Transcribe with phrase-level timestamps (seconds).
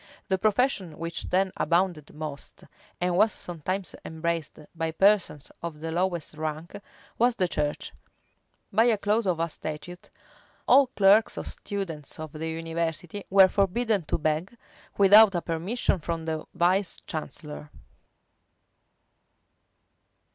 [0.29, 2.63] The profession which then abounded most,
[2.99, 6.81] and was sometimes embraced by persons of the lowest rank,
[7.19, 7.93] was the church:
[8.73, 10.09] by a clause of a statute,
[10.67, 14.57] all clerks or students of the university were forbidden to beg,
[14.97, 17.69] without a permission from the vice chancellor.